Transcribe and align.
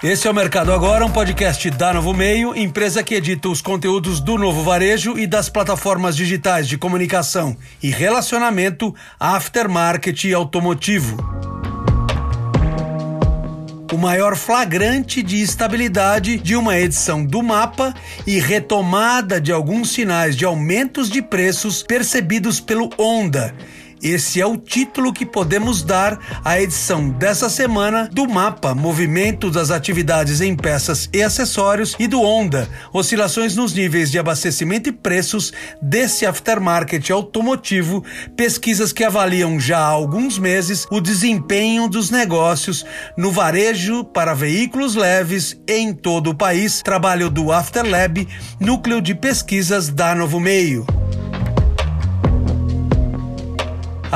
Esse 0.00 0.28
é 0.28 0.30
o 0.30 0.34
Mercado 0.34 0.72
Agora, 0.72 1.04
um 1.04 1.10
podcast 1.10 1.68
da 1.72 1.92
Novo 1.92 2.14
Meio, 2.14 2.56
empresa 2.56 3.02
que 3.02 3.16
edita 3.16 3.48
os 3.48 3.60
conteúdos 3.60 4.20
do 4.20 4.38
Novo 4.38 4.62
Varejo 4.62 5.18
e 5.18 5.26
das 5.26 5.48
plataformas 5.48 6.14
digitais 6.14 6.68
de 6.68 6.78
comunicação 6.78 7.56
e 7.82 7.90
relacionamento 7.90 8.94
aftermarket 9.18 10.22
e 10.22 10.32
automotivo. 10.32 11.16
O 13.92 13.96
maior 13.98 14.36
flagrante 14.36 15.20
de 15.20 15.42
estabilidade 15.42 16.38
de 16.38 16.54
uma 16.54 16.78
edição 16.78 17.24
do 17.24 17.42
mapa 17.42 17.92
e 18.24 18.38
retomada 18.38 19.40
de 19.40 19.50
alguns 19.50 19.90
sinais 19.90 20.36
de 20.36 20.44
aumentos 20.44 21.10
de 21.10 21.20
preços 21.20 21.82
percebidos 21.82 22.60
pelo 22.60 22.88
Honda 22.96 23.52
esse 24.02 24.40
é 24.40 24.46
o 24.46 24.56
título 24.56 25.12
que 25.12 25.26
podemos 25.26 25.82
dar 25.82 26.18
à 26.44 26.60
edição 26.60 27.08
dessa 27.08 27.48
semana 27.48 28.08
do 28.12 28.28
mapa 28.28 28.74
Movimento 28.74 29.50
das 29.50 29.70
Atividades 29.70 30.40
em 30.40 30.54
Peças 30.54 31.08
e 31.12 31.22
Acessórios 31.22 31.96
e 31.98 32.06
do 32.06 32.20
Honda, 32.20 32.68
oscilações 32.92 33.56
nos 33.56 33.72
níveis 33.72 34.10
de 34.10 34.18
abastecimento 34.18 34.88
e 34.88 34.92
preços 34.92 35.52
desse 35.80 36.26
aftermarket 36.26 37.10
automotivo, 37.10 38.04
pesquisas 38.36 38.92
que 38.92 39.04
avaliam 39.04 39.58
já 39.58 39.78
há 39.78 39.86
alguns 39.86 40.38
meses 40.38 40.86
o 40.90 41.00
desempenho 41.00 41.88
dos 41.88 42.10
negócios 42.10 42.84
no 43.16 43.30
varejo 43.30 44.04
para 44.04 44.34
veículos 44.34 44.94
leves 44.94 45.60
em 45.66 45.92
todo 45.92 46.30
o 46.30 46.34
país, 46.34 46.82
trabalho 46.82 47.30
do 47.30 47.52
Afterlab, 47.52 48.26
núcleo 48.60 49.00
de 49.00 49.14
pesquisas 49.14 49.88
da 49.88 50.14
Novo 50.14 50.40
Meio. 50.40 50.97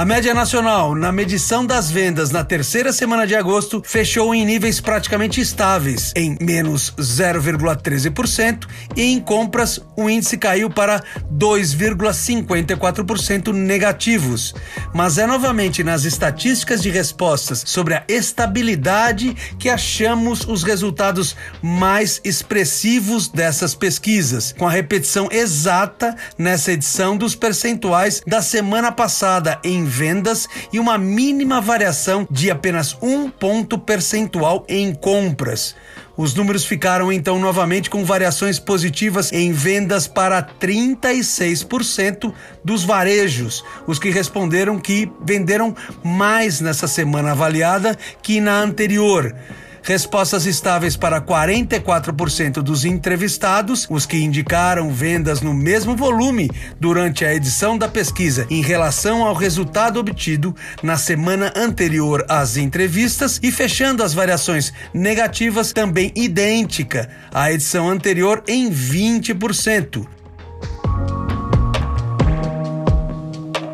A 0.03 0.05
média 0.05 0.35
nacional 0.35 0.97
na 0.97 1.13
medição 1.13 1.65
das 1.65 1.89
vendas 1.89 2.33
na 2.33 2.43
terceira 2.43 2.93
semana 2.93 3.25
de 3.25 3.37
agosto 3.37 3.81
fechou 3.87 4.35
em 4.35 4.45
níveis 4.45 4.81
praticamente 4.81 5.41
estáveis, 5.41 6.13
em 6.17 6.37
menos 6.41 6.93
0,13%, 6.99 8.67
e 8.97 9.13
em 9.13 9.21
compras 9.21 9.79
o 9.97 10.11
índice 10.11 10.37
caiu 10.37 10.69
para 10.69 11.05
2,54% 11.33 13.53
negativos. 13.53 14.53
Mas 14.93 15.19
é 15.19 15.27
novamente 15.27 15.85
nas 15.85 16.03
estatísticas 16.03 16.83
de 16.83 16.91
respostas 16.91 17.63
sobre 17.65 17.95
a 17.95 18.03
estabilidade 18.09 19.37
que 19.57 19.69
achamos 19.69 20.45
os 20.49 20.65
resultados 20.65 21.37
mais 21.63 22.21
expressivos 22.25 23.29
dessas 23.29 23.73
pesquisas, 23.73 24.53
com 24.59 24.67
a 24.67 24.73
repetição 24.73 25.29
exata 25.31 26.17
nessa 26.37 26.73
edição 26.73 27.17
dos 27.17 27.37
percentuais 27.37 28.21
da 28.27 28.43
semana 28.43 28.91
passada 28.91 29.61
em 29.63 29.92
vendas 29.93 30.49
e 30.73 30.81
uma 30.81 30.97
mínima 30.99 31.61
variação 31.61 32.27
de 32.31 32.51
apenas 32.51 32.97
um 33.01 33.29
ponto 33.29 33.79
percentual 33.79 34.65
em 34.69 34.95
compras. 34.95 35.77
Os 36.17 36.35
números 36.35 36.65
ficaram 36.65 37.11
então 37.13 37.39
novamente 37.39 37.89
com 37.89 38.05
variações 38.05 38.59
positivas 38.59 39.33
em 39.33 39.53
vendas 39.53 40.07
para 40.07 40.43
36% 40.43 42.33
dos 42.63 42.85
varejos, 42.85 43.65
os 43.87 43.99
que 43.99 44.11
responderam 44.11 44.79
que 44.79 45.11
venderam 45.25 45.75
mais 46.03 46.61
nessa 46.61 46.87
semana 46.87 47.33
avaliada 47.33 47.97
que 48.23 48.41
na 48.41 48.61
anterior 48.61 49.35
respostas 49.83 50.47
estáveis 50.47 50.97
para 50.97 51.21
44% 51.21 52.63
dos 52.63 52.85
entrevistados, 52.85 53.87
os 53.91 54.07
que 54.07 54.17
indicaram 54.17 54.91
vendas 54.91 55.41
no 55.41 55.53
mesmo 55.53 55.97
volume 55.97 56.51
durante 56.79 57.25
a 57.25 57.35
edição 57.35 57.77
da 57.77 57.89
pesquisa 57.89 58.47
em 58.49 58.63
relação 58.63 59.25
ao 59.25 59.35
resultado 59.35 59.99
obtido 59.99 60.55
na 60.83 60.97
semana 60.97 61.53
anterior 61.57 62.25
às 62.29 62.57
entrevistas 62.57 63.41
e 63.43 63.51
fechando 63.51 64.03
as 64.03 64.15
variações 64.15 64.73
negativas 64.95 65.73
também 65.73 66.13
idêntica 66.15 67.09
à 67.33 67.53
edição 67.53 67.89
anterior 67.89 68.43
em 68.47 68.71
20%. 68.71 70.22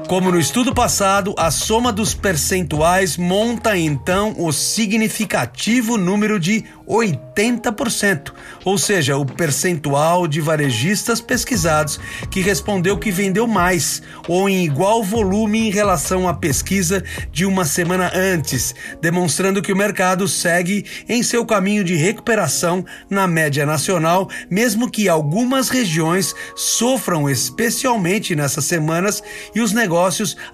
Como 0.08 0.32
no 0.32 0.40
estudo 0.40 0.74
passado, 0.74 1.34
a 1.36 1.50
soma 1.50 1.92
dos 1.92 2.14
percentuais 2.14 3.18
monta 3.18 3.76
então 3.76 4.34
o 4.38 4.50
significativo 4.54 5.98
número 5.98 6.40
de 6.40 6.64
80%, 6.88 8.32
ou 8.64 8.78
seja, 8.78 9.18
o 9.18 9.26
percentual 9.26 10.26
de 10.26 10.40
varejistas 10.40 11.20
pesquisados 11.20 12.00
que 12.30 12.40
respondeu 12.40 12.96
que 12.96 13.10
vendeu 13.10 13.46
mais 13.46 14.00
ou 14.26 14.48
em 14.48 14.64
igual 14.64 15.04
volume 15.04 15.68
em 15.68 15.70
relação 15.70 16.26
à 16.26 16.32
pesquisa 16.32 17.04
de 17.30 17.44
uma 17.44 17.66
semana 17.66 18.10
antes, 18.14 18.74
demonstrando 19.02 19.60
que 19.60 19.74
o 19.74 19.76
mercado 19.76 20.26
segue 20.26 20.86
em 21.06 21.22
seu 21.22 21.44
caminho 21.44 21.84
de 21.84 21.94
recuperação 21.96 22.82
na 23.10 23.28
média 23.28 23.66
nacional, 23.66 24.30
mesmo 24.50 24.90
que 24.90 25.06
algumas 25.06 25.68
regiões 25.68 26.34
sofram 26.56 27.28
especialmente 27.28 28.34
nessas 28.34 28.64
semanas 28.64 29.22
e 29.54 29.60
os 29.60 29.74
negócios 29.74 29.97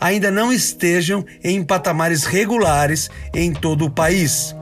ainda 0.00 0.30
não 0.30 0.52
estejam 0.52 1.24
em 1.42 1.62
patamares 1.62 2.24
regulares 2.24 3.10
em 3.34 3.52
todo 3.52 3.86
o 3.86 3.90
país. 3.90 4.54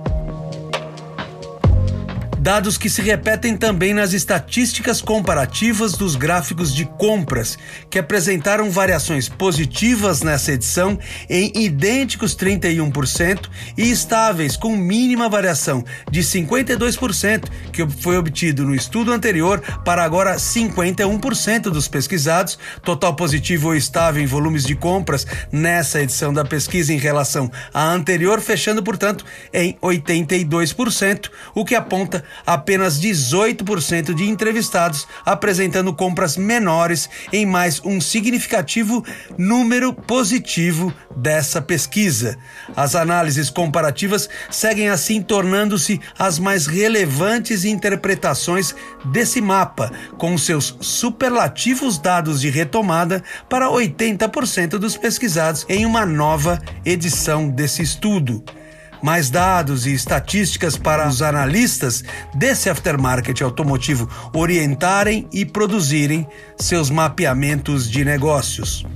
Dados 2.43 2.77
que 2.77 2.91
se 2.91 3.01
repetem 3.01 3.57
também 3.57 3.95
nas 3.95 4.13
estatísticas 4.13 5.01
comparativas 5.01 5.93
dos 5.93 6.17
gráficos 6.17 6.75
de 6.75 6.85
compras, 6.85 7.57
que 7.89 8.01
apresentaram 8.01 8.69
variações 8.69 9.29
positivas 9.29 10.23
nessa 10.23 10.51
edição 10.51 10.99
em 11.31 11.53
idênticos 11.55 12.35
31% 12.35 13.49
e 13.79 13.93
estáveis 13.93 14.57
com 14.57 14.77
mínima 14.77 15.29
variação 15.29 15.85
de 16.11 16.21
52%, 16.21 17.45
que 17.73 17.87
foi 17.87 18.19
obtido 18.19 18.65
no 18.65 18.75
estudo 18.75 19.13
anterior, 19.13 19.61
para 19.85 20.03
agora 20.03 20.35
51% 20.35 21.71
dos 21.71 21.87
pesquisados, 21.87 22.59
total 22.83 23.15
positivo 23.15 23.69
ou 23.69 23.77
estável 23.77 24.21
em 24.21 24.27
volumes 24.27 24.65
de 24.65 24.75
compras 24.75 25.25
nessa 25.53 26.03
edição 26.03 26.33
da 26.33 26.45
pesquisa 26.45 26.93
em 26.93 26.99
relação 26.99 27.49
à 27.73 27.93
anterior, 27.93 28.41
fechando, 28.41 28.83
portanto, 28.83 29.25
em 29.55 29.75
82%, 29.81 31.31
o 31.55 31.65
que 31.65 31.77
aponta 31.77 32.25
apenas 32.47 33.01
18% 33.01 34.15
de 34.15 34.29
entrevistados 34.29 35.07
apresentando 35.25 35.93
compras 35.95 36.37
menores 36.37 37.09
em 37.33 37.47
mais 37.47 37.81
um 37.85 38.01
significativo 38.01 39.05
número 39.39 39.93
positivo 39.93 40.93
dessa 41.17 41.61
pesquisa. 41.61 42.37
As 42.77 42.95
análises 42.95 43.51
comparativas 43.51 44.29
seguem 44.51 44.89
assim 44.89 45.21
tornando-se 45.23 46.01
as 46.19 46.39
mais 46.39 46.67
relevantes 46.67 47.65
interpretações 47.65 48.75
desse 49.05 49.41
mapa, 49.41 49.93
com 50.19 50.37
seus 50.39 50.77
superlativos 50.81 51.99
dados 51.99 52.41
de 52.41 52.51
retomada 52.51 53.23
para 53.49 53.69
80% 53.69 54.79
dos 54.79 54.97
pesquisados 54.97 55.67
em 55.69 55.85
uma 55.85 56.07
nova 56.07 56.61
edição 56.85 57.49
desse 57.49 57.83
estudo 57.83 58.43
mais 59.03 59.29
dados 59.29 59.87
e 59.87 59.93
estatísticas 59.93 60.77
para 60.77 61.09
os 61.09 61.21
analistas 61.21 62.05
desse 62.35 62.71
aftermarket 62.71 63.43
automotivo 63.43 64.09
orientarem 64.33 65.29
e 65.33 65.45
produzirem 65.45 66.27
seus 66.57 66.89
mapeamentos 66.89 67.91
de 67.91 68.05
negócios. 68.05 68.87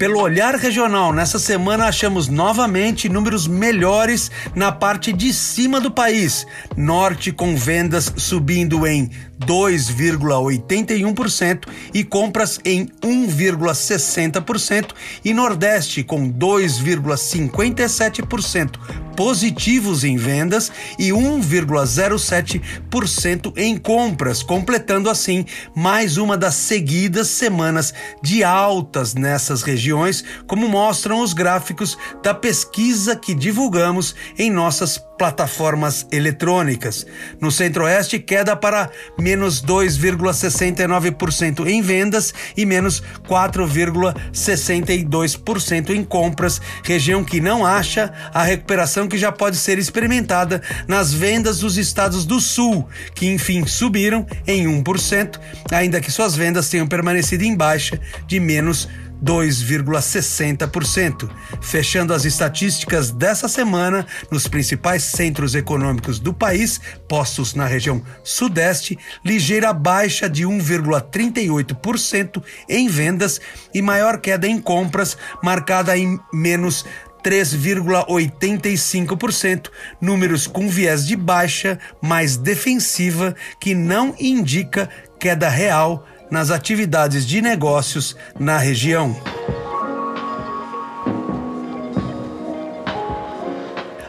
Pelo 0.00 0.18
olhar 0.18 0.54
regional, 0.54 1.12
nessa 1.12 1.38
semana 1.38 1.84
achamos 1.84 2.26
novamente 2.26 3.06
números 3.06 3.46
melhores 3.46 4.30
na 4.54 4.72
parte 4.72 5.12
de 5.12 5.30
cima 5.30 5.78
do 5.78 5.90
país. 5.90 6.46
Norte 6.74 7.30
com 7.30 7.54
vendas 7.54 8.10
subindo 8.16 8.86
em 8.86 9.10
2,81% 9.46 11.66
e 11.94 12.04
compras 12.04 12.60
em 12.64 12.86
1,60% 13.02 14.90
e 15.24 15.32
Nordeste 15.32 16.02
com 16.02 16.30
2,57% 16.30 19.00
positivos 19.20 20.02
em 20.02 20.16
vendas 20.16 20.72
e 20.98 21.10
1,07% 21.10 23.52
em 23.54 23.76
compras, 23.76 24.42
completando 24.42 25.10
assim 25.10 25.44
mais 25.74 26.16
uma 26.16 26.38
das 26.38 26.54
seguidas 26.54 27.28
semanas 27.28 27.92
de 28.22 28.42
altas 28.42 29.14
nessas 29.14 29.62
regiões, 29.62 30.24
como 30.46 30.66
mostram 30.68 31.20
os 31.20 31.34
gráficos 31.34 31.98
da 32.22 32.32
pesquisa 32.32 33.14
que 33.14 33.34
divulgamos 33.34 34.14
em 34.38 34.50
nossas 34.50 34.96
plataformas 35.18 36.06
eletrônicas. 36.10 37.06
No 37.38 37.50
Centro-Oeste, 37.50 38.18
queda 38.18 38.56
para 38.56 38.90
menos 39.30 39.62
2,69% 39.62 41.68
em 41.68 41.80
vendas 41.80 42.34
e 42.56 42.66
menos 42.66 43.00
4,62% 43.28 45.90
em 45.90 46.02
compras, 46.02 46.60
região 46.82 47.22
que 47.22 47.40
não 47.40 47.64
acha 47.64 48.12
a 48.34 48.42
recuperação 48.42 49.06
que 49.06 49.16
já 49.16 49.30
pode 49.30 49.56
ser 49.56 49.78
experimentada 49.78 50.60
nas 50.88 51.12
vendas 51.12 51.60
dos 51.60 51.78
estados 51.78 52.24
do 52.24 52.40
Sul, 52.40 52.88
que 53.14 53.30
enfim 53.30 53.64
subiram 53.66 54.26
em 54.48 54.66
1%, 54.66 55.38
ainda 55.70 56.00
que 56.00 56.10
suas 56.10 56.34
vendas 56.34 56.68
tenham 56.68 56.88
permanecido 56.88 57.44
em 57.44 57.56
baixa 57.56 58.00
de 58.26 58.40
menos 58.40 58.88
2,60%, 59.22 61.28
fechando 61.60 62.14
as 62.14 62.24
estatísticas 62.24 63.10
dessa 63.10 63.48
semana 63.48 64.06
nos 64.30 64.48
principais 64.48 65.02
centros 65.04 65.54
econômicos 65.54 66.18
do 66.18 66.32
país, 66.32 66.80
postos 67.06 67.52
na 67.54 67.66
região 67.66 68.02
Sudeste, 68.24 68.98
ligeira 69.24 69.72
baixa 69.72 70.28
de 70.28 70.44
1,38% 70.44 72.42
em 72.68 72.88
vendas 72.88 73.40
e 73.72 73.80
maior 73.82 74.20
queda 74.20 74.46
em 74.46 74.60
compras, 74.60 75.16
marcada 75.42 75.96
em 75.96 76.20
menos 76.32 76.84
3,85%, 77.22 79.68
números 80.00 80.46
com 80.46 80.68
viés 80.68 81.06
de 81.06 81.16
baixa 81.16 81.78
mais 82.00 82.36
defensiva 82.36 83.34
que 83.60 83.74
não 83.74 84.14
indica 84.18 84.88
queda 85.18 85.50
real 85.50 86.06
nas 86.30 86.50
atividades 86.50 87.26
de 87.26 87.42
negócios 87.42 88.16
na 88.38 88.58
região. 88.58 89.16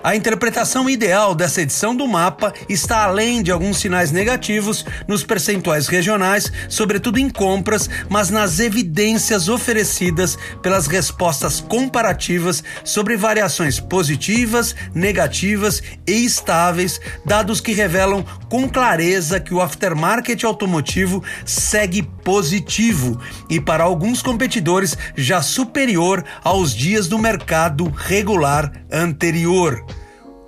A 0.04 0.16
interpretação 0.16 0.90
ideal 0.90 1.36
dessa 1.36 1.62
edição 1.62 1.96
do 1.96 2.08
mapa 2.08 2.52
está 2.68 3.04
além 3.04 3.44
de 3.44 3.52
alguns 3.52 3.78
sinais 3.78 4.12
negativos 4.12 4.84
nos 5.08 5.24
percentuais 5.24 5.88
regionais, 5.88 6.52
sobretudo 6.68 7.20
em 7.20 7.30
compras, 7.30 7.88
mas 8.10 8.32
nas 8.32 8.60
evidências 8.60 9.48
oferecidas 9.48 10.40
pelas 10.60 10.88
respostas 10.88 11.60
comparativas 11.62 12.64
sobre 12.84 13.16
variações 13.16 13.80
positivas, 13.80 14.76
negativas 14.96 15.84
e 16.08 16.26
estáveis, 16.26 17.00
dados 17.24 17.62
que 17.62 17.72
revelam 17.72 18.26
com 18.50 18.68
clareza 18.68 19.40
que 19.40 19.54
o 19.54 19.62
aftermarket 19.62 20.44
automotivo 20.44 21.24
segue 21.46 22.02
positivo 22.32 23.20
e 23.50 23.60
para 23.60 23.84
alguns 23.84 24.22
competidores 24.22 24.98
já 25.18 25.42
superior 25.42 26.24
aos 26.42 26.74
dias 26.74 27.10
do 27.10 27.20
mercado 27.20 27.92
regular 27.94 28.72
anterior 28.90 29.86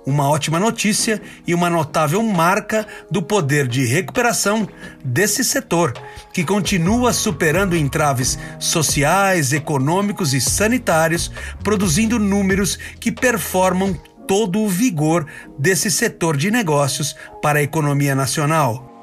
uma 0.06 0.28
ótima 0.28 0.58
notícia 0.58 1.20
e 1.46 1.54
uma 1.54 1.68
notável 1.68 2.22
marca 2.22 2.86
do 3.10 3.22
poder 3.22 3.66
de 3.66 3.86
recuperação 3.86 4.68
desse 5.02 5.42
setor, 5.42 5.94
que 6.30 6.44
continua 6.44 7.10
superando 7.10 7.74
entraves 7.74 8.38
sociais, 8.58 9.54
econômicos 9.54 10.34
e 10.34 10.42
sanitários, 10.42 11.32
produzindo 11.62 12.18
números 12.18 12.78
que 13.00 13.10
performam 13.10 13.94
todo 14.28 14.60
o 14.60 14.68
vigor 14.68 15.26
desse 15.58 15.90
setor 15.90 16.36
de 16.36 16.50
negócios 16.50 17.16
para 17.40 17.60
a 17.60 17.62
economia 17.62 18.14
nacional. 18.14 18.93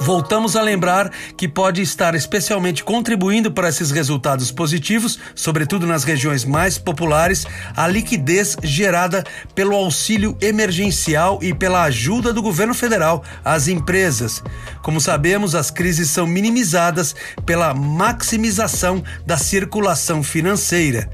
Voltamos 0.00 0.54
a 0.54 0.62
lembrar 0.62 1.10
que 1.36 1.48
pode 1.48 1.82
estar 1.82 2.14
especialmente 2.14 2.84
contribuindo 2.84 3.50
para 3.50 3.68
esses 3.68 3.90
resultados 3.90 4.50
positivos, 4.52 5.18
sobretudo 5.34 5.86
nas 5.86 6.04
regiões 6.04 6.44
mais 6.44 6.78
populares, 6.78 7.44
a 7.76 7.86
liquidez 7.86 8.56
gerada 8.62 9.24
pelo 9.54 9.74
auxílio 9.74 10.36
emergencial 10.40 11.40
e 11.42 11.52
pela 11.52 11.82
ajuda 11.82 12.32
do 12.32 12.40
governo 12.40 12.74
federal 12.74 13.24
às 13.44 13.66
empresas. 13.66 14.42
Como 14.82 15.00
sabemos, 15.00 15.54
as 15.54 15.70
crises 15.70 16.10
são 16.10 16.26
minimizadas 16.26 17.14
pela 17.44 17.74
maximização 17.74 19.02
da 19.26 19.36
circulação 19.36 20.22
financeira 20.22 21.10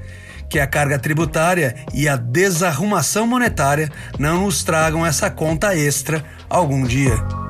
que 0.48 0.60
a 0.60 0.66
carga 0.68 1.00
tributária 1.00 1.74
e 1.92 2.08
a 2.08 2.14
desarrumação 2.14 3.26
monetária 3.26 3.90
não 4.20 4.42
nos 4.42 4.62
tragam 4.62 5.04
essa 5.04 5.28
conta 5.28 5.74
extra 5.74 6.24
algum 6.48 6.84
dia. 6.84 7.43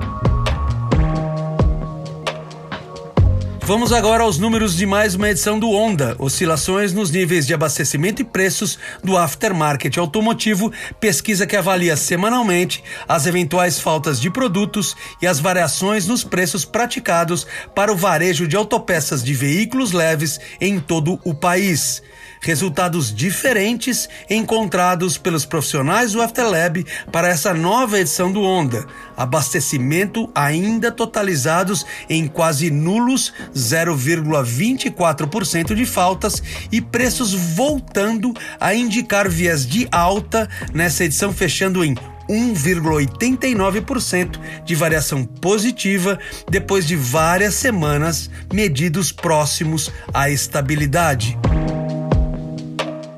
Vamos 3.67 3.95
agora 3.95 4.23
aos 4.23 4.39
números 4.39 4.77
de 4.77 4.85
mais 4.85 5.15
uma 5.15 5.31
edição 5.31 5.59
do 5.59 5.71
Onda, 5.71 6.15
oscilações 6.19 6.93
nos 6.93 7.11
níveis 7.11 7.47
de 7.47 7.55
abastecimento 7.55 8.21
e 8.21 8.25
preços 8.25 8.79
do 9.03 9.17
aftermarket 9.17 9.97
automotivo, 9.97 10.71
pesquisa 11.01 11.47
que 11.47 11.57
avalia 11.57 11.97
semanalmente 11.97 12.85
as 13.09 13.25
eventuais 13.25 13.81
faltas 13.81 14.21
de 14.21 14.31
produtos 14.31 14.95
e 15.23 15.27
as 15.27 15.41
variações 15.41 16.07
nos 16.07 16.23
preços 16.23 16.67
praticados 16.67 17.47
para 17.75 17.91
o 17.91 17.97
varejo 17.97 18.47
de 18.47 18.55
autopeças 18.55 19.25
de 19.25 19.33
veículos 19.33 19.93
leves 19.93 20.39
em 20.61 20.79
todo 20.79 21.19
o 21.25 21.33
país 21.33 22.03
resultados 22.45 23.13
diferentes 23.13 24.09
encontrados 24.29 25.17
pelos 25.17 25.47
profissionais 25.47 26.13
do 26.13 26.21
Afterlab 26.21 26.85
para 27.11 27.29
essa 27.29 27.55
nova 27.55 27.99
edição 27.99 28.31
do 28.31 28.43
Onda. 28.43 28.87
Abastecimento 29.17 30.31
ainda 30.35 30.93
totalizados 30.93 31.87
em 32.09 32.29
quase 32.29 32.71
nulos 32.71 33.33
0,24% 33.55 35.75
de 35.75 35.87
faltas 35.87 36.43
e 36.71 36.81
preços 36.81 37.33
voltando 37.33 38.33
a 38.61 38.73
indicar 38.75 39.29
viés 39.29 39.67
de 39.67 39.89
alta 39.91 40.49
nessa 40.73 41.05
edição 41.05 41.33
fechando 41.33 41.85
em 41.85 41.97
1,89% 42.29 44.39
de 44.65 44.75
variação 44.75 45.25
positiva 45.25 46.19
depois 46.51 46.87
de 46.87 46.97
várias 46.97 47.55
semanas 47.55 48.29
medidos 48.53 49.13
próximos 49.13 49.91
à 50.13 50.29
estabilidade. 50.31 51.39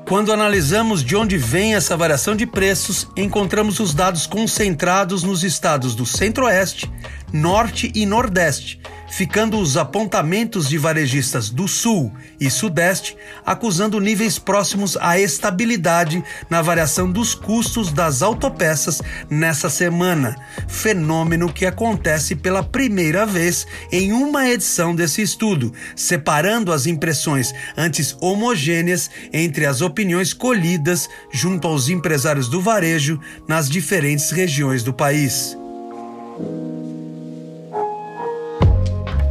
Quando 0.07 0.31
analisamos 0.31 1.03
de 1.03 1.17
onde 1.17 1.37
vem 1.37 1.75
essa 1.75 1.97
variação 1.97 2.33
de 2.33 2.45
preços, 2.45 3.09
encontramos 3.17 3.77
os 3.81 3.93
dados 3.93 4.25
concentrados 4.25 5.21
nos 5.21 5.43
estados 5.43 5.95
do 5.95 6.05
Centro-Oeste, 6.05 6.89
Norte 7.33 7.91
e 7.93 8.05
Nordeste, 8.05 8.79
ficando 9.09 9.57
os 9.59 9.77
apontamentos 9.77 10.67
de 10.67 10.77
varejistas 10.77 11.49
do 11.49 11.67
Sul 11.67 12.11
e 12.39 12.49
Sudeste 12.49 13.17
acusando 13.45 13.99
níveis 13.99 14.37
próximos 14.37 14.97
à 14.97 15.19
estabilidade 15.19 16.23
na 16.49 16.61
variação 16.61 17.11
dos 17.11 17.33
custos 17.33 17.91
das 17.91 18.21
autopeças 18.21 19.01
nessa 19.29 19.69
semana, 19.69 20.35
fenômeno 20.67 21.51
que 21.51 21.65
acontece 21.65 22.35
pela 22.35 22.63
primeira 22.63 23.25
vez 23.25 23.65
em 23.91 24.11
uma 24.11 24.47
edição 24.49 24.95
desse 24.95 25.21
estudo, 25.21 25.73
separando 25.95 26.71
as 26.71 26.85
impressões 26.85 27.53
antes 27.75 28.15
homogêneas 28.21 29.09
entre 29.31 29.65
as 29.65 29.81
opiniões 29.81 30.33
colhidas 30.33 31.09
junto 31.31 31.67
aos 31.67 31.89
empresários 31.89 32.47
do 32.47 32.61
varejo 32.61 33.19
nas 33.47 33.69
diferentes 33.69 34.31
regiões 34.31 34.83
do 34.83 34.93
país. 34.93 35.57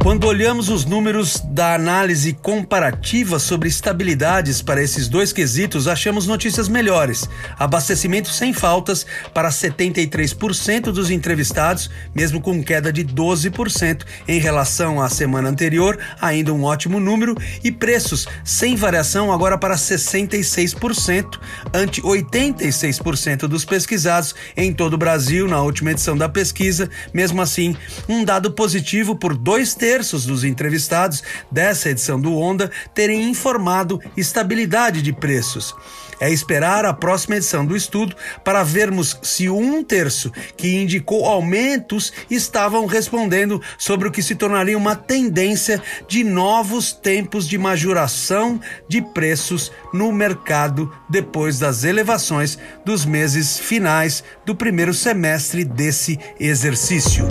Quando 0.07 0.23
olhamos 0.23 0.69
os 0.69 0.85
números 0.85 1.41
da 1.49 1.73
análise 1.73 2.31
comparativa 2.31 3.39
sobre 3.39 3.67
estabilidades 3.67 4.61
para 4.61 4.81
esses 4.81 5.09
dois 5.09 5.33
quesitos, 5.33 5.85
achamos 5.85 6.25
notícias 6.25 6.69
melhores. 6.69 7.29
Abastecimento 7.59 8.29
sem 8.29 8.53
faltas 8.53 9.05
para 9.33 9.49
73% 9.49 10.93
dos 10.93 11.11
entrevistados, 11.11 11.91
mesmo 12.15 12.39
com 12.39 12.63
queda 12.63 12.89
de 12.93 13.03
12% 13.03 14.05
em 14.29 14.39
relação 14.39 15.01
à 15.01 15.09
semana 15.09 15.49
anterior, 15.49 15.99
ainda 16.21 16.53
um 16.53 16.63
ótimo 16.63 17.01
número, 17.01 17.35
e 17.61 17.69
preços 17.69 18.29
sem 18.45 18.77
variação 18.77 19.29
agora 19.29 19.57
para 19.57 19.75
66%, 19.75 21.37
ante 21.73 22.01
86% 22.01 23.39
dos 23.39 23.65
pesquisados 23.65 24.33
em 24.55 24.71
todo 24.71 24.93
o 24.93 24.97
Brasil 24.97 25.49
na 25.49 25.61
última 25.61 25.91
edição 25.91 26.17
da 26.17 26.29
pesquisa. 26.29 26.89
Mesmo 27.13 27.41
assim, 27.41 27.75
um 28.07 28.23
dado 28.23 28.53
positivo 28.53 29.13
por 29.13 29.35
dois 29.35 29.75
terços 29.75 29.96
terços 29.97 30.27
dos 30.27 30.43
entrevistados 30.43 31.23
dessa 31.51 31.89
edição 31.89 32.21
do 32.21 32.37
Onda 32.37 32.69
terem 32.93 33.27
informado 33.27 33.99
estabilidade 34.15 35.01
de 35.01 35.11
preços. 35.11 35.73
É 36.19 36.31
esperar 36.31 36.85
a 36.85 36.93
próxima 36.93 37.37
edição 37.37 37.65
do 37.65 37.75
estudo 37.75 38.15
para 38.43 38.63
vermos 38.63 39.17
se 39.23 39.49
um 39.49 39.83
terço 39.83 40.31
que 40.55 40.75
indicou 40.75 41.25
aumentos 41.25 42.13
estavam 42.29 42.85
respondendo 42.85 43.59
sobre 43.75 44.07
o 44.07 44.11
que 44.11 44.21
se 44.21 44.35
tornaria 44.35 44.77
uma 44.77 44.95
tendência 44.95 45.81
de 46.07 46.23
novos 46.23 46.93
tempos 46.93 47.47
de 47.47 47.57
majoração 47.57 48.59
de 48.87 49.01
preços 49.01 49.71
no 49.91 50.11
mercado 50.11 50.91
depois 51.09 51.57
das 51.57 51.83
elevações 51.83 52.57
dos 52.85 53.03
meses 53.03 53.57
finais 53.57 54.23
do 54.45 54.55
primeiro 54.55 54.93
semestre 54.93 55.63
desse 55.65 56.19
exercício. 56.39 57.27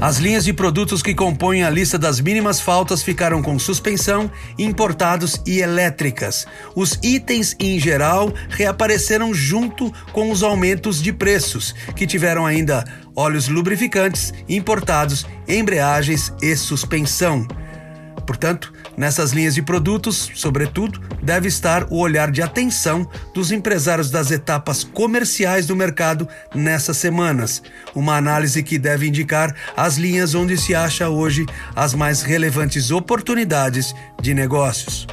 As 0.00 0.16
linhas 0.16 0.46
de 0.46 0.54
produtos 0.54 1.02
que 1.02 1.14
compõem 1.14 1.62
a 1.62 1.68
lista 1.68 1.98
das 1.98 2.20
mínimas 2.20 2.58
faltas 2.58 3.02
ficaram 3.02 3.42
com 3.42 3.58
suspensão, 3.58 4.30
importados 4.58 5.38
e 5.44 5.58
elétricas. 5.58 6.46
Os 6.74 6.98
itens 7.02 7.54
em 7.60 7.78
geral 7.78 8.32
reapareceram 8.48 9.34
junto 9.34 9.92
com 10.14 10.30
os 10.30 10.42
aumentos 10.42 11.02
de 11.02 11.12
preços, 11.12 11.74
que 11.94 12.06
tiveram 12.06 12.46
ainda 12.46 12.82
óleos 13.14 13.48
lubrificantes, 13.48 14.32
importados, 14.48 15.26
embreagens 15.46 16.32
e 16.40 16.56
suspensão. 16.56 17.46
Portanto, 18.20 18.72
nessas 18.96 19.32
linhas 19.32 19.54
de 19.54 19.62
produtos, 19.62 20.30
sobretudo, 20.34 21.00
deve 21.22 21.48
estar 21.48 21.86
o 21.90 21.98
olhar 21.98 22.30
de 22.30 22.42
atenção 22.42 23.08
dos 23.34 23.52
empresários 23.52 24.10
das 24.10 24.30
etapas 24.30 24.84
comerciais 24.84 25.66
do 25.66 25.76
mercado 25.76 26.28
nessas 26.54 26.96
semanas. 26.96 27.62
Uma 27.94 28.16
análise 28.16 28.62
que 28.62 28.78
deve 28.78 29.06
indicar 29.06 29.54
as 29.76 29.96
linhas 29.96 30.34
onde 30.34 30.56
se 30.56 30.74
acha 30.74 31.08
hoje 31.08 31.46
as 31.74 31.94
mais 31.94 32.22
relevantes 32.22 32.90
oportunidades 32.90 33.94
de 34.20 34.34
negócios. 34.34 35.06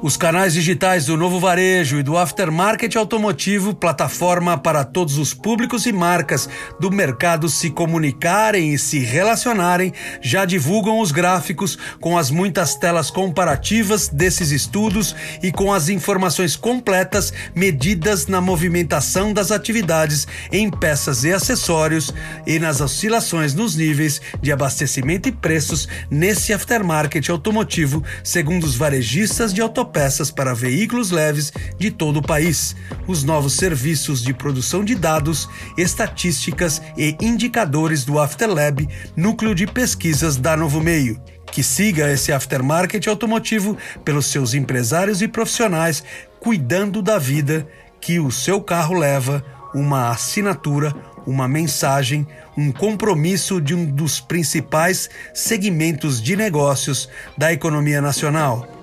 Os 0.00 0.16
canais 0.16 0.54
digitais 0.54 1.06
do 1.06 1.16
Novo 1.16 1.40
Varejo 1.40 1.98
e 1.98 2.04
do 2.04 2.16
Aftermarket 2.16 2.94
Automotivo, 2.94 3.74
plataforma 3.74 4.56
para 4.56 4.84
todos 4.84 5.18
os 5.18 5.34
públicos 5.34 5.86
e 5.86 5.92
marcas 5.92 6.48
do 6.78 6.88
mercado 6.88 7.48
se 7.48 7.68
comunicarem 7.68 8.72
e 8.72 8.78
se 8.78 9.00
relacionarem, 9.00 9.92
já 10.20 10.44
divulgam 10.44 11.00
os 11.00 11.10
gráficos 11.10 11.76
com 12.00 12.16
as 12.16 12.30
muitas 12.30 12.76
telas 12.76 13.10
comparativas 13.10 14.06
desses 14.06 14.52
estudos 14.52 15.16
e 15.42 15.50
com 15.50 15.72
as 15.72 15.88
informações 15.88 16.54
completas 16.54 17.32
medidas 17.52 18.28
na 18.28 18.40
movimentação 18.40 19.32
das 19.32 19.50
atividades 19.50 20.28
em 20.52 20.70
peças 20.70 21.24
e 21.24 21.32
acessórios 21.32 22.14
e 22.46 22.60
nas 22.60 22.80
oscilações 22.80 23.52
nos 23.52 23.74
níveis 23.74 24.22
de 24.40 24.52
abastecimento 24.52 25.28
e 25.28 25.32
preços 25.32 25.88
nesse 26.08 26.52
aftermarket 26.52 27.28
automotivo, 27.30 28.04
segundo 28.22 28.62
os 28.62 28.76
varejistas 28.76 29.52
de 29.52 29.60
autopeças 29.60 29.87
peças 29.88 30.30
para 30.30 30.54
veículos 30.54 31.10
leves 31.10 31.52
de 31.78 31.90
todo 31.90 32.18
o 32.18 32.22
país, 32.22 32.76
os 33.06 33.24
novos 33.24 33.54
serviços 33.54 34.22
de 34.22 34.32
produção 34.32 34.84
de 34.84 34.94
dados, 34.94 35.48
estatísticas 35.76 36.80
e 36.96 37.16
indicadores 37.20 38.04
do 38.04 38.18
Afterlab, 38.18 38.88
núcleo 39.16 39.54
de 39.54 39.66
pesquisas 39.66 40.36
da 40.36 40.56
Novo 40.56 40.80
Meio. 40.80 41.20
Que 41.50 41.62
siga 41.62 42.10
esse 42.12 42.32
aftermarket 42.32 43.06
automotivo 43.08 43.76
pelos 44.04 44.26
seus 44.26 44.54
empresários 44.54 45.22
e 45.22 45.28
profissionais, 45.28 46.04
cuidando 46.38 47.02
da 47.02 47.18
vida 47.18 47.66
que 48.00 48.20
o 48.20 48.30
seu 48.30 48.60
carro 48.60 48.94
leva, 48.94 49.44
uma 49.74 50.10
assinatura, 50.10 50.94
uma 51.26 51.46
mensagem, 51.46 52.26
um 52.56 52.72
compromisso 52.72 53.60
de 53.60 53.74
um 53.74 53.84
dos 53.84 54.18
principais 54.20 55.10
segmentos 55.34 56.22
de 56.22 56.34
negócios 56.34 57.08
da 57.36 57.52
economia 57.52 58.00
nacional. 58.00 58.77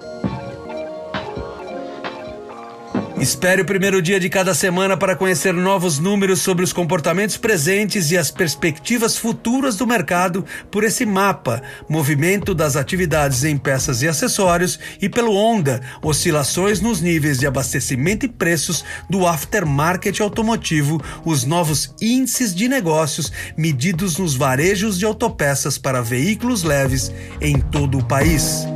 Espere 3.20 3.62
o 3.62 3.66
primeiro 3.66 4.02
dia 4.02 4.20
de 4.20 4.30
cada 4.30 4.54
semana 4.54 4.98
para 4.98 5.16
conhecer 5.16 5.54
novos 5.54 6.00
números 6.00 6.42
sobre 6.42 6.66
os 6.66 6.74
comportamentos 6.74 7.38
presentes 7.38 8.12
e 8.12 8.18
as 8.18 8.30
perspectivas 8.30 9.18
futuras 9.18 9.78
do 9.78 9.88
mercado 9.88 10.46
por 10.70 10.84
esse 10.84 11.06
mapa, 11.06 11.64
movimento 11.88 12.54
das 12.54 12.76
atividades 12.76 13.46
em 13.46 13.58
peças 13.58 14.02
e 14.02 14.08
acessórios 14.08 14.78
e 15.02 15.08
pelo 15.08 15.34
Onda, 15.34 15.82
oscilações 16.04 16.82
nos 16.82 17.00
níveis 17.00 17.40
de 17.40 17.48
abastecimento 17.48 18.26
e 18.26 18.30
preços 18.30 18.84
do 19.10 19.26
aftermarket 19.26 20.20
automotivo, 20.20 21.02
os 21.24 21.46
novos 21.46 21.96
índices 22.02 22.54
de 22.54 22.68
negócios 22.68 23.32
medidos 23.56 24.18
nos 24.18 24.36
varejos 24.36 25.00
de 25.00 25.06
autopeças 25.06 25.78
para 25.78 26.02
veículos 26.02 26.64
leves 26.64 27.12
em 27.40 27.62
todo 27.62 27.98
o 27.98 28.04
país. 28.04 28.68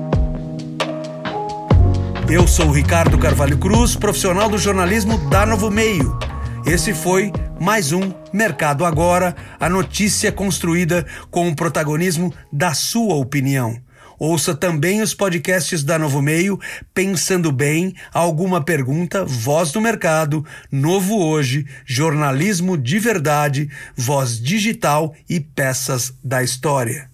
Eu 2.32 2.48
sou 2.48 2.68
o 2.68 2.72
Ricardo 2.72 3.18
Carvalho 3.18 3.58
Cruz, 3.58 3.96
profissional 3.96 4.48
do 4.48 4.58
jornalismo 4.60 5.18
da 5.32 5.48
Novo 5.48 5.72
Meio. 5.72 6.16
Esse 6.64 6.94
foi 6.94 7.32
mais 7.60 7.92
um 7.92 8.14
Mercado 8.32 8.86
Agora, 8.86 9.36
a 9.60 9.68
notícia 9.68 10.32
construída 10.32 11.08
com 11.32 11.50
o 11.50 11.56
protagonismo 11.56 12.32
da 12.54 12.76
sua 12.76 13.16
opinião. 13.16 13.82
Ouça 14.20 14.54
também 14.54 15.02
os 15.02 15.16
podcasts 15.16 15.84
da 15.84 15.98
Novo 15.98 16.22
Meio, 16.22 16.60
Pensando 16.94 17.52
Bem, 17.52 17.96
Alguma 18.14 18.64
Pergunta, 18.64 19.26
Voz 19.26 19.72
do 19.72 19.82
Mercado, 19.82 20.46
Novo 20.72 21.18
Hoje, 21.18 21.66
Jornalismo 21.84 22.78
de 22.78 23.00
Verdade, 23.00 23.72
Voz 23.96 24.40
Digital 24.40 25.16
e 25.28 25.40
Peças 25.40 26.14
da 26.24 26.44
História. 26.44 27.09